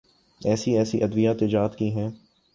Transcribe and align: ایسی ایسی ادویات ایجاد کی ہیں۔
ایسی 0.41 0.77
ایسی 0.77 1.03
ادویات 1.03 1.41
ایجاد 1.41 1.69
کی 1.77 1.89
ہیں۔ 1.95 2.09